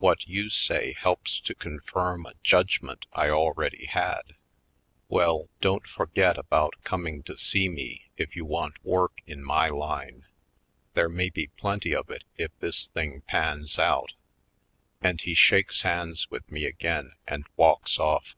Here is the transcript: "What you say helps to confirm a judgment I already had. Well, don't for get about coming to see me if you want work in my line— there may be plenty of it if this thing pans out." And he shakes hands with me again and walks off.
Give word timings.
"What 0.00 0.28
you 0.28 0.50
say 0.50 0.92
helps 0.92 1.40
to 1.40 1.54
confirm 1.54 2.26
a 2.26 2.34
judgment 2.42 3.06
I 3.14 3.30
already 3.30 3.86
had. 3.86 4.34
Well, 5.08 5.48
don't 5.62 5.86
for 5.86 6.08
get 6.08 6.36
about 6.36 6.74
coming 6.84 7.22
to 7.22 7.38
see 7.38 7.70
me 7.70 8.10
if 8.18 8.36
you 8.36 8.44
want 8.44 8.84
work 8.84 9.22
in 9.26 9.42
my 9.42 9.70
line— 9.70 10.26
there 10.94 11.08
may 11.08 11.30
be 11.30 11.46
plenty 11.46 11.94
of 11.94 12.10
it 12.10 12.24
if 12.36 12.50
this 12.58 12.88
thing 12.88 13.22
pans 13.22 13.78
out." 13.78 14.12
And 15.00 15.22
he 15.22 15.32
shakes 15.32 15.80
hands 15.80 16.30
with 16.30 16.50
me 16.52 16.66
again 16.66 17.12
and 17.26 17.46
walks 17.56 17.98
off. 17.98 18.36